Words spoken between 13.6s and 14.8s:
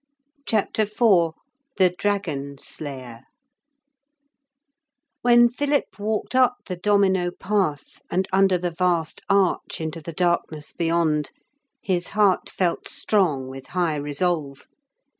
high resolve.